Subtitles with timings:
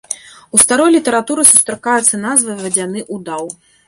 [0.55, 3.53] У старой літаратуры сустракаецца назва вадзяны удаў.